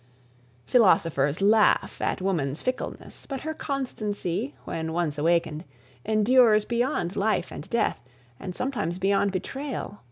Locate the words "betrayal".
9.31-9.99